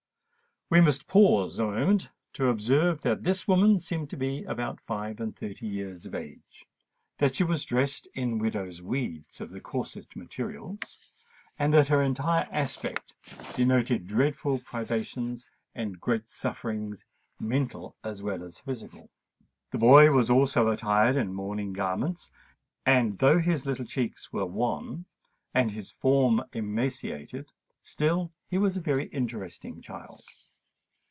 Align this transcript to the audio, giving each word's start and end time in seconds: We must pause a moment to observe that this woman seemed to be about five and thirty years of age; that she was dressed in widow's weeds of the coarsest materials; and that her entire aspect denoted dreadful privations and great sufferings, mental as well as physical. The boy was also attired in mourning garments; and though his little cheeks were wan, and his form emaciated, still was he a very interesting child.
We 0.73 0.79
must 0.79 1.05
pause 1.05 1.59
a 1.59 1.65
moment 1.65 2.11
to 2.31 2.47
observe 2.47 3.01
that 3.01 3.23
this 3.23 3.45
woman 3.45 3.81
seemed 3.81 4.09
to 4.11 4.15
be 4.15 4.43
about 4.45 4.79
five 4.79 5.19
and 5.19 5.35
thirty 5.35 5.67
years 5.67 6.05
of 6.05 6.15
age; 6.15 6.65
that 7.17 7.35
she 7.35 7.43
was 7.43 7.65
dressed 7.65 8.07
in 8.13 8.37
widow's 8.39 8.81
weeds 8.81 9.41
of 9.41 9.51
the 9.51 9.59
coarsest 9.59 10.15
materials; 10.15 10.97
and 11.59 11.73
that 11.73 11.89
her 11.89 12.01
entire 12.01 12.47
aspect 12.53 13.15
denoted 13.53 14.07
dreadful 14.07 14.59
privations 14.59 15.45
and 15.75 15.99
great 15.99 16.29
sufferings, 16.29 17.03
mental 17.37 17.97
as 18.05 18.23
well 18.23 18.41
as 18.41 18.61
physical. 18.61 19.09
The 19.71 19.77
boy 19.77 20.11
was 20.11 20.29
also 20.29 20.69
attired 20.69 21.17
in 21.17 21.33
mourning 21.33 21.73
garments; 21.73 22.31
and 22.85 23.19
though 23.19 23.39
his 23.39 23.65
little 23.65 23.83
cheeks 23.83 24.31
were 24.31 24.45
wan, 24.45 25.03
and 25.53 25.69
his 25.71 25.91
form 25.91 26.41
emaciated, 26.53 27.51
still 27.83 28.31
was 28.49 28.75
he 28.75 28.79
a 28.79 28.83
very 28.83 29.07
interesting 29.07 29.81
child. 29.81 30.23